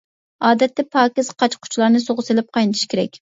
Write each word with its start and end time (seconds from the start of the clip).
ئادەتتە 0.47 0.85
پاكىز 0.95 1.29
قاچا-قۇچىلارنى 1.43 2.03
سۇغا 2.07 2.27
سېلىپ 2.31 2.51
قاينىتىش 2.59 2.89
كېرەك. 2.95 3.19